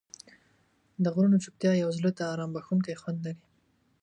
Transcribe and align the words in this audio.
د 1.03 1.05
غرونو 1.13 1.37
چوپتیا 1.43 1.71
یو 1.83 1.89
زړه 1.97 2.11
ته 2.17 2.23
آرام 2.33 2.49
بښونکی 2.55 2.99
خوند 3.01 3.19
لري. 3.25 3.41